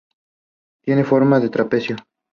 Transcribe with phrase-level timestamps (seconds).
[0.83, 1.95] Tiene forma de trapecio.